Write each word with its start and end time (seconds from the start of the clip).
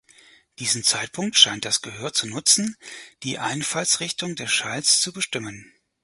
Diesen 0.57 0.81
Zeitpunkt 0.83 1.37
scheint 1.37 1.63
das 1.63 1.83
Gehör 1.83 2.11
zu 2.11 2.25
nutzen, 2.25 2.75
die 3.21 3.37
Einfallsrichtung 3.37 4.35
des 4.35 4.49
Schalls 4.51 4.99
zu 4.99 5.13
bestimmen. 5.13 5.71